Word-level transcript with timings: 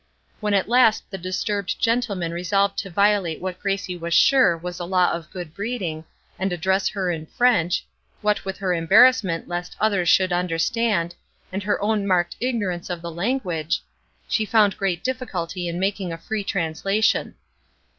When 0.39 0.55
at 0.55 0.67
last 0.67 1.03
the 1.11 1.19
disturbed 1.19 1.79
gentleman 1.79 2.31
resolved 2.31 2.75
to 2.79 2.89
violate 2.89 3.39
what 3.39 3.59
Gracie 3.59 3.95
was 3.95 4.15
sure 4.15 4.57
was 4.57 4.79
a 4.79 4.83
law 4.83 5.11
of 5.11 5.29
good 5.29 5.53
breeding, 5.53 6.05
and 6.39 6.51
address 6.51 6.87
her 6.89 7.11
in 7.11 7.27
French, 7.27 7.85
what 8.21 8.43
with 8.43 8.57
her 8.57 8.73
embarrassment 8.73 9.47
lest 9.47 9.75
others 9.79 10.09
should 10.09 10.33
understand, 10.33 11.13
and 11.51 11.61
her 11.61 11.79
own 11.83 12.07
marked 12.07 12.35
ignorance 12.39 12.89
of 12.89 13.03
the 13.03 13.11
language, 13.11 13.79
she 14.27 14.43
found 14.43 14.75
great 14.75 15.03
difficulty 15.03 15.67
in 15.67 15.79
making 15.79 16.11
a 16.11 16.17
free 16.17 16.43
translation. 16.43 17.35